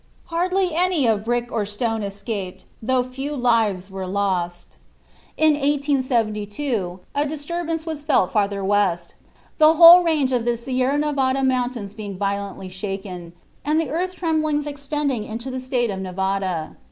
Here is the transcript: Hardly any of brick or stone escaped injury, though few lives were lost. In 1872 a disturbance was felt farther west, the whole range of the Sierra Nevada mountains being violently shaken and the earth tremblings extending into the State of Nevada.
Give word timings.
Hardly 0.33 0.71
any 0.73 1.05
of 1.05 1.23
brick 1.23 1.51
or 1.51 1.63
stone 1.63 2.01
escaped 2.01 2.61
injury, 2.63 2.69
though 2.81 3.03
few 3.03 3.35
lives 3.35 3.91
were 3.91 4.07
lost. 4.07 4.77
In 5.37 5.53
1872 5.53 6.99
a 7.13 7.23
disturbance 7.27 7.85
was 7.85 8.01
felt 8.01 8.31
farther 8.31 8.63
west, 8.63 9.13
the 9.59 9.75
whole 9.75 10.01
range 10.01 10.31
of 10.31 10.43
the 10.43 10.57
Sierra 10.57 10.97
Nevada 10.97 11.43
mountains 11.43 11.93
being 11.93 12.17
violently 12.17 12.67
shaken 12.67 13.33
and 13.63 13.79
the 13.79 13.91
earth 13.91 14.15
tremblings 14.15 14.65
extending 14.65 15.23
into 15.23 15.51
the 15.51 15.59
State 15.59 15.91
of 15.91 15.99
Nevada. 15.99 16.77